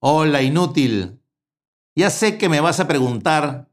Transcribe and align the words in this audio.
Hola, 0.00 0.42
inútil. 0.42 1.20
Ya 1.96 2.10
sé 2.10 2.38
que 2.38 2.48
me 2.48 2.60
vas 2.60 2.78
a 2.78 2.86
preguntar, 2.86 3.70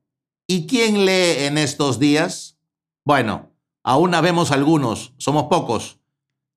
¿y 0.48 0.66
quién 0.66 1.06
lee 1.06 1.46
en 1.46 1.60
estos 1.60 2.00
días? 2.00 2.58
Bueno, 3.04 3.52
aún 3.84 4.12
vemos 4.12 4.52
algunos, 4.52 5.14
somos 5.18 5.44
pocos. 5.44 6.00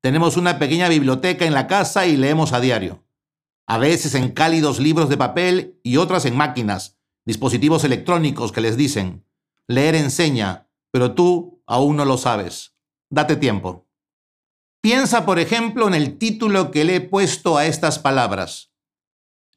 Tenemos 0.00 0.38
una 0.38 0.58
pequeña 0.58 0.88
biblioteca 0.88 1.44
en 1.44 1.52
la 1.52 1.66
casa 1.66 2.06
y 2.06 2.16
leemos 2.16 2.52
a 2.52 2.60
diario. 2.60 3.04
A 3.66 3.76
veces 3.78 4.14
en 4.14 4.30
cálidos 4.30 4.78
libros 4.78 5.08
de 5.08 5.18
papel 5.18 5.78
y 5.82 5.96
otras 5.96 6.24
en 6.24 6.36
máquinas, 6.36 6.96
dispositivos 7.24 7.82
electrónicos 7.84 8.52
que 8.52 8.62
les 8.62 8.78
dicen, 8.78 9.25
leer 9.68 9.94
enseña, 9.94 10.68
pero 10.92 11.14
tú 11.14 11.62
aún 11.66 11.96
no 11.96 12.04
lo 12.04 12.18
sabes. 12.18 12.76
Date 13.10 13.36
tiempo. 13.36 13.86
Piensa, 14.82 15.26
por 15.26 15.38
ejemplo, 15.38 15.88
en 15.88 15.94
el 15.94 16.18
título 16.18 16.70
que 16.70 16.84
le 16.84 16.96
he 16.96 17.00
puesto 17.00 17.56
a 17.56 17.66
estas 17.66 17.98
palabras. 17.98 18.72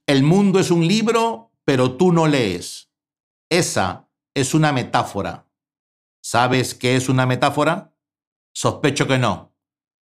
El 0.08 0.24
mundo 0.24 0.60
es 0.60 0.72
un 0.72 0.88
libro, 0.88 1.52
pero 1.66 1.98
tú 1.98 2.12
no 2.12 2.28
lees. 2.28 2.92
Esa 3.52 4.10
es 4.34 4.54
una 4.54 4.72
metáfora. 4.72 5.48
¿Sabes 6.24 6.74
qué 6.74 6.96
es 6.96 7.10
una 7.10 7.26
metáfora? 7.26 7.94
Sospecho 8.54 9.08
que 9.08 9.18
no. 9.18 9.56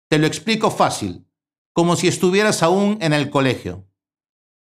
Te 0.09 0.19
lo 0.19 0.27
explico 0.27 0.69
fácil, 0.69 1.27
como 1.73 1.95
si 1.95 2.07
estuvieras 2.07 2.61
aún 2.61 2.97
en 3.01 3.13
el 3.13 3.29
colegio. 3.29 3.87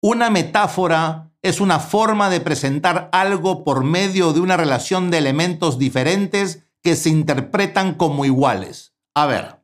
Una 0.01 0.29
metáfora 0.29 1.33
es 1.45 1.61
una 1.61 1.79
forma 1.79 2.31
de 2.31 2.41
presentar 2.41 3.07
algo 3.11 3.63
por 3.63 3.83
medio 3.83 4.33
de 4.33 4.39
una 4.39 4.57
relación 4.57 5.11
de 5.11 5.19
elementos 5.19 5.77
diferentes 5.77 6.63
que 6.81 6.95
se 6.95 7.09
interpretan 7.09 7.93
como 7.93 8.25
iguales. 8.25 8.95
A 9.13 9.27
ver, 9.27 9.63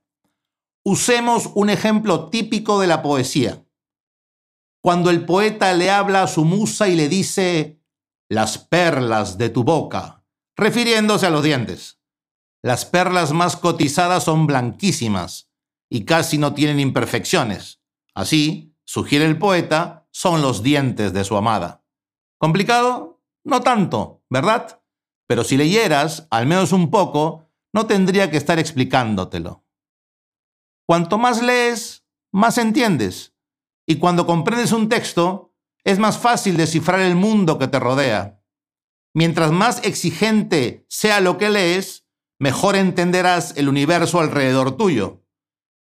usemos 0.86 1.50
un 1.56 1.72
ejemplo 1.72 2.30
típico 2.30 2.80
de 2.80 2.86
la 2.86 3.02
poesía 3.02 3.64
cuando 4.82 5.10
el 5.10 5.26
poeta 5.26 5.74
le 5.74 5.90
habla 5.90 6.24
a 6.24 6.28
su 6.28 6.46
musa 6.46 6.88
y 6.88 6.96
le 6.96 7.10
dice, 7.10 7.82
las 8.30 8.60
perlas 8.60 9.40
de 9.40 9.50
tu 9.50 9.64
boca, 9.64 10.24
refiriéndose 10.56 11.26
a 11.26 11.30
los 11.32 11.44
dientes. 11.44 12.00
Las 12.64 12.86
perlas 12.86 13.32
más 13.32 13.56
cotizadas 13.56 14.24
son 14.24 14.46
blanquísimas 14.46 15.50
y 15.90 16.06
casi 16.06 16.38
no 16.38 16.54
tienen 16.54 16.80
imperfecciones. 16.80 17.82
Así, 18.14 18.76
sugiere 18.86 19.26
el 19.26 19.40
poeta, 19.40 20.01
son 20.12 20.42
los 20.42 20.64
dientes 20.64 21.14
de 21.14 21.24
su 21.24 21.38
amada. 21.38 21.84
¿Complicado? 22.38 23.22
No 23.44 23.62
tanto, 23.62 24.24
¿verdad? 24.30 24.82
Pero 25.28 25.44
si 25.44 25.58
leyeras, 25.58 26.28
al 26.30 26.46
menos 26.46 26.72
un 26.72 26.92
poco, 26.92 27.50
no 27.74 27.88
tendría 27.88 28.30
que 28.30 28.38
estar 28.38 28.60
explicándotelo. 28.60 29.66
Cuanto 30.86 31.18
más 31.18 31.42
lees, 31.42 32.06
más 32.32 32.58
entiendes. 32.58 33.34
Y 33.88 33.98
cuando 33.98 34.26
comprendes 34.26 34.72
un 34.72 34.90
texto, 34.90 35.54
es 35.84 36.00
más 36.00 36.18
fácil 36.18 36.58
descifrar 36.58 37.00
el 37.00 37.16
mundo 37.16 37.58
que 37.58 37.68
te 37.68 37.80
rodea. 37.80 38.42
Mientras 39.14 39.52
más 39.52 39.84
exigente 39.84 40.86
sea 40.90 41.20
lo 41.22 41.38
que 41.38 41.50
lees, 41.50 42.06
mejor 42.40 42.76
entenderás 42.76 43.56
el 43.58 43.70
universo 43.70 44.20
alrededor 44.20 44.78
tuyo. 44.78 45.24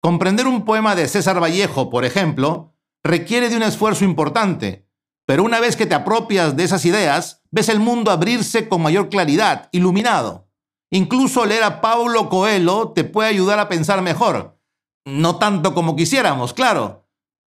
Comprender 0.02 0.48
un 0.48 0.66
poema 0.66 0.96
de 0.96 1.08
César 1.08 1.42
Vallejo, 1.42 1.90
por 1.90 2.06
ejemplo, 2.06 2.71
requiere 3.04 3.50
de 3.50 3.58
un 3.58 3.64
esfuerzo 3.64 4.06
importante, 4.06 4.88
pero 5.26 5.44
una 5.44 5.60
vez 5.60 5.76
que 5.76 5.86
te 5.86 5.96
apropias 5.96 6.56
de 6.56 6.64
esas 6.64 6.86
ideas, 6.86 7.42
ves 7.52 7.70
el 7.70 7.80
mundo 7.80 8.12
abrirse 8.12 8.68
con 8.68 8.82
mayor 8.82 9.10
claridad, 9.10 9.70
iluminado. 9.72 10.50
Incluso 10.92 11.46
leer 11.46 11.64
a 11.64 11.82
Paulo 11.82 12.30
Coelho 12.30 12.90
te 12.90 13.04
puede 13.04 13.30
ayudar 13.30 13.60
a 13.60 13.70
pensar 13.70 14.02
mejor. 14.02 14.60
No 15.06 15.38
tanto 15.38 15.74
como 15.74 15.96
quisiéramos, 15.96 16.54
claro, 16.54 17.08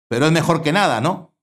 pero 0.10 0.26
es 0.26 0.32
mejor 0.32 0.62
que 0.62 0.72
nada, 0.72 1.02
¿no? 1.02 1.36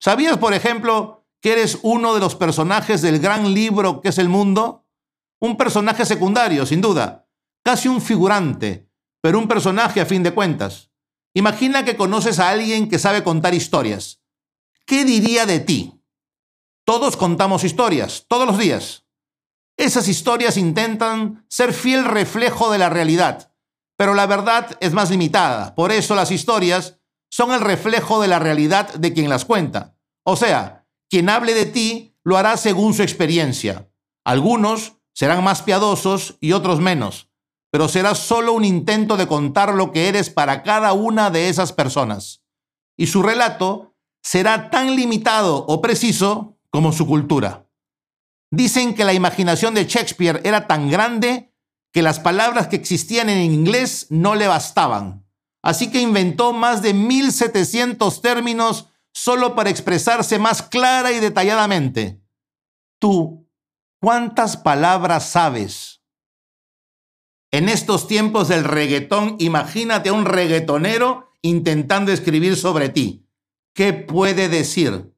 ¿Sabías, 0.00 0.38
por 0.38 0.54
ejemplo, 0.54 1.26
que 1.42 1.52
eres 1.52 1.78
uno 1.82 2.14
de 2.14 2.20
los 2.20 2.34
personajes 2.34 3.02
del 3.02 3.18
gran 3.18 3.52
libro 3.52 4.00
que 4.00 4.08
es 4.08 4.18
el 4.18 4.28
mundo? 4.28 4.86
Un 5.40 5.56
personaje 5.56 6.04
secundario, 6.06 6.66
sin 6.66 6.80
duda, 6.80 7.28
casi 7.64 7.88
un 7.88 8.00
figurante, 8.00 8.90
pero 9.20 9.38
un 9.38 9.48
personaje 9.48 10.00
a 10.00 10.06
fin 10.06 10.22
de 10.22 10.32
cuentas. 10.32 10.90
Imagina 11.34 11.84
que 11.84 11.96
conoces 11.96 12.38
a 12.38 12.50
alguien 12.50 12.88
que 12.88 12.98
sabe 12.98 13.22
contar 13.22 13.54
historias. 13.54 14.20
¿Qué 14.86 15.04
diría 15.04 15.46
de 15.46 15.60
ti? 15.60 16.02
Todos 16.84 17.16
contamos 17.16 17.64
historias, 17.64 18.24
todos 18.28 18.46
los 18.46 18.58
días. 18.58 19.04
Esas 19.76 20.08
historias 20.08 20.56
intentan 20.56 21.44
ser 21.48 21.72
fiel 21.72 22.04
reflejo 22.04 22.72
de 22.72 22.78
la 22.78 22.88
realidad, 22.88 23.52
pero 23.96 24.14
la 24.14 24.26
verdad 24.26 24.76
es 24.80 24.92
más 24.92 25.10
limitada. 25.10 25.74
Por 25.74 25.92
eso 25.92 26.14
las 26.14 26.30
historias 26.30 26.98
son 27.30 27.52
el 27.52 27.60
reflejo 27.60 28.20
de 28.20 28.28
la 28.28 28.38
realidad 28.38 28.92
de 28.94 29.12
quien 29.12 29.28
las 29.28 29.44
cuenta. 29.44 29.96
O 30.24 30.36
sea, 30.36 30.86
quien 31.10 31.28
hable 31.28 31.54
de 31.54 31.66
ti 31.66 32.16
lo 32.24 32.36
hará 32.36 32.56
según 32.56 32.94
su 32.94 33.02
experiencia. 33.02 33.90
Algunos 34.24 34.94
serán 35.14 35.44
más 35.44 35.62
piadosos 35.62 36.36
y 36.40 36.52
otros 36.52 36.80
menos, 36.80 37.27
pero 37.70 37.88
será 37.88 38.14
solo 38.14 38.52
un 38.52 38.64
intento 38.64 39.16
de 39.16 39.26
contar 39.26 39.74
lo 39.74 39.92
que 39.92 40.08
eres 40.08 40.30
para 40.30 40.62
cada 40.62 40.92
una 40.92 41.30
de 41.30 41.48
esas 41.48 41.72
personas. 41.72 42.42
Y 42.96 43.08
su 43.08 43.22
relato 43.22 43.94
será 44.22 44.70
tan 44.70 44.96
limitado 44.96 45.64
o 45.66 45.80
preciso 45.80 46.58
como 46.70 46.92
su 46.92 47.06
cultura. 47.06 47.66
Dicen 48.50 48.94
que 48.94 49.04
la 49.04 49.12
imaginación 49.12 49.74
de 49.74 49.84
Shakespeare 49.84 50.40
era 50.44 50.66
tan 50.66 50.90
grande 50.90 51.54
que 51.92 52.02
las 52.02 52.20
palabras 52.20 52.68
que 52.68 52.76
existían 52.76 53.28
en 53.28 53.42
inglés 53.42 54.06
no 54.10 54.34
le 54.34 54.46
bastaban. 54.46 55.26
Así 55.62 55.90
que 55.90 56.00
inventó 56.00 56.52
más 56.52 56.82
de 56.82 56.94
1700 56.94 58.22
términos 58.22 58.88
solo 59.12 59.54
para 59.54 59.70
expresarse 59.70 60.38
más 60.38 60.62
clara 60.62 61.12
y 61.12 61.20
detalladamente. 61.20 62.22
Tú, 63.00 63.48
¿cuántas 64.00 64.56
palabras 64.56 65.28
sabes? 65.28 65.97
En 67.50 67.68
estos 67.70 68.06
tiempos 68.06 68.48
del 68.48 68.64
reggaetón, 68.64 69.36
imagínate 69.38 70.10
a 70.10 70.12
un 70.12 70.26
reggaetonero 70.26 71.32
intentando 71.40 72.12
escribir 72.12 72.56
sobre 72.56 72.90
ti. 72.90 73.26
¿Qué 73.74 73.94
puede 73.94 74.48
decir? 74.48 75.14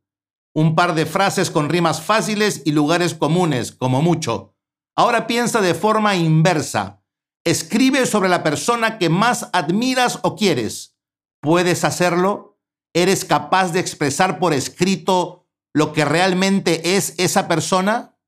Un 0.54 0.74
par 0.74 0.94
de 0.94 1.06
frases 1.06 1.50
con 1.50 1.68
rimas 1.68 2.02
fáciles 2.02 2.62
y 2.64 2.72
lugares 2.72 3.14
comunes, 3.14 3.72
como 3.72 4.00
mucho. 4.00 4.54
Ahora 4.96 5.26
piensa 5.26 5.60
de 5.60 5.74
forma 5.74 6.14
inversa. 6.14 7.02
Escribe 7.44 8.06
sobre 8.06 8.28
la 8.28 8.42
persona 8.42 8.98
que 8.98 9.08
más 9.08 9.48
admiras 9.52 10.20
o 10.22 10.36
quieres. 10.36 10.97
¿Puedes 11.41 11.84
hacerlo? 11.84 12.60
¿Eres 12.94 13.24
capaz 13.24 13.72
de 13.72 13.80
expresar 13.80 14.38
por 14.38 14.52
escrito 14.52 15.48
lo 15.72 15.92
que 15.92 16.04
realmente 16.04 16.97
es 16.97 17.14
esa 17.18 17.48
persona? 17.48 18.18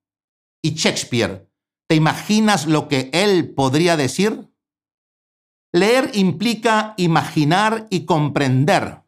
¿Y 0.62 0.74
Shakespeare? 0.74 1.51
¿Te 1.92 1.96
imaginas 1.96 2.64
lo 2.64 2.88
que 2.88 3.10
él 3.12 3.52
podría 3.52 3.98
decir? 3.98 4.50
Leer 5.74 6.10
implica 6.14 6.94
imaginar 6.96 7.86
y 7.90 8.06
comprender. 8.06 9.02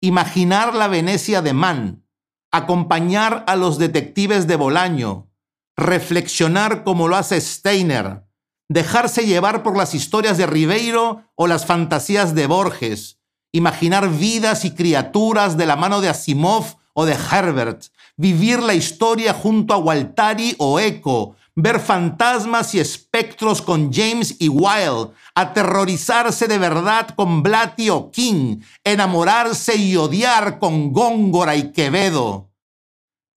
Imaginar 0.00 0.74
la 0.74 0.88
Venecia 0.88 1.42
de 1.42 1.52
Mann, 1.52 2.04
acompañar 2.50 3.44
a 3.46 3.54
los 3.54 3.78
detectives 3.78 4.48
de 4.48 4.56
Bolaño, 4.56 5.30
reflexionar 5.76 6.82
como 6.82 7.06
lo 7.06 7.14
hace 7.14 7.40
Steiner, 7.40 8.24
dejarse 8.68 9.24
llevar 9.24 9.62
por 9.62 9.76
las 9.76 9.94
historias 9.94 10.36
de 10.38 10.46
Ribeiro 10.48 11.22
o 11.36 11.46
las 11.46 11.66
fantasías 11.66 12.34
de 12.34 12.48
Borges, 12.48 13.20
imaginar 13.52 14.10
vidas 14.10 14.64
y 14.64 14.74
criaturas 14.74 15.56
de 15.56 15.66
la 15.66 15.76
mano 15.76 16.00
de 16.00 16.08
Asimov 16.08 16.78
o 16.94 17.06
de 17.06 17.14
Herbert, 17.14 17.84
vivir 18.16 18.58
la 18.58 18.74
historia 18.74 19.32
junto 19.32 19.72
a 19.72 19.78
Waltari 19.78 20.56
o 20.58 20.80
Eco, 20.80 21.36
ver 21.60 21.80
fantasmas 21.80 22.72
y 22.76 22.78
espectros 22.78 23.62
con 23.62 23.92
James 23.92 24.36
y 24.38 24.48
Wilde, 24.48 25.10
aterrorizarse 25.34 26.46
de 26.46 26.56
verdad 26.56 27.08
con 27.16 27.42
Blatty 27.42 27.90
o 27.90 28.12
King, 28.12 28.60
enamorarse 28.84 29.74
y 29.74 29.96
odiar 29.96 30.60
con 30.60 30.92
Góngora 30.92 31.56
y 31.56 31.72
Quevedo. 31.72 32.52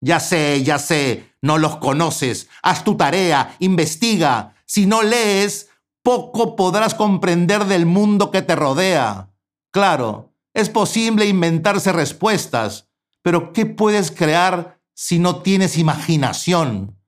Ya 0.01 0.19
sé, 0.19 0.63
ya 0.63 0.77
sé, 0.77 1.33
no 1.41 1.57
los 1.57 1.77
conoces, 1.77 2.47
haz 2.62 2.83
tu 2.83 2.95
tarea, 2.95 3.56
investiga, 3.57 4.53
si 4.65 4.85
no 4.85 5.01
lees, 5.01 5.69
poco 6.03 6.56
podrás 6.56 6.94
comprender 6.94 7.65
del 7.65 7.88
mundo 7.88 8.29
que 8.29 8.44
te 8.44 8.56
rodea. 8.56 9.31
Claro, 9.71 10.35
es 10.53 10.69
posible 10.69 11.25
inventarse 11.25 11.91
respuestas, 11.91 12.88
pero 13.23 13.51
¿qué 13.51 13.65
puedes 13.65 14.12
crear 14.12 14.79
si 14.94 15.18
no 15.18 15.38
tienes 15.38 15.79
imaginación? 15.79 17.00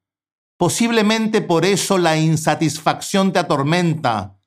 Posiblemente 0.57 1.41
por 1.41 1.65
eso 1.65 1.97
la 1.97 2.17
insatisfacción 2.17 3.33
te 3.33 3.39
atormenta, 3.39 4.37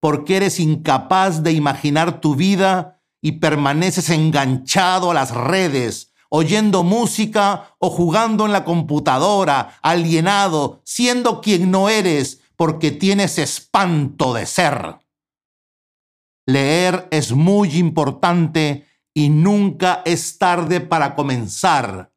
porque 0.00 0.36
eres 0.36 0.60
incapaz 0.60 1.42
de 1.42 1.52
imaginar 1.52 2.20
tu 2.20 2.34
vida 2.34 3.00
y 3.20 3.32
permaneces 3.32 4.10
enganchado 4.10 5.10
a 5.10 5.14
las 5.14 5.30
redes 5.32 6.12
oyendo 6.34 6.82
música 6.82 7.76
o 7.78 7.90
jugando 7.90 8.46
en 8.46 8.52
la 8.52 8.64
computadora, 8.64 9.78
alienado, 9.82 10.80
siendo 10.82 11.42
quien 11.42 11.70
no 11.70 11.90
eres 11.90 12.40
porque 12.56 12.90
tienes 12.90 13.36
espanto 13.36 14.32
de 14.32 14.46
ser. 14.46 14.96
Leer 16.46 17.06
es 17.10 17.32
muy 17.32 17.76
importante 17.76 18.86
y 19.12 19.28
nunca 19.28 20.00
es 20.06 20.38
tarde 20.38 20.80
para 20.80 21.14
comenzar. 21.14 22.14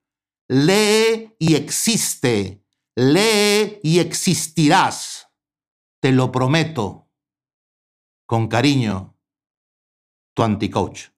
Lee 0.48 1.36
y 1.38 1.56
existe. 1.56 2.64
Lee 2.98 3.82
y 3.84 4.00
existirás. 4.00 5.30
Te 6.02 6.14
lo 6.14 6.32
prometo. 6.32 7.10
Con 8.26 8.48
cariño, 8.48 9.18
tu 10.34 10.44
anticoach. 10.44 11.10